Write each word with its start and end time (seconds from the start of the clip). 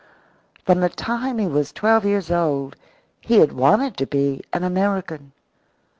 From 0.65 0.79
the 0.79 0.89
time 0.89 1.37
he 1.37 1.45
was 1.45 1.71
twelve 1.71 2.05
years 2.05 2.31
old 2.31 2.75
he 3.19 3.37
had 3.37 3.51
wanted 3.53 3.97
to 3.97 4.07
be 4.07 4.41
an 4.51 4.63
American. 4.63 5.31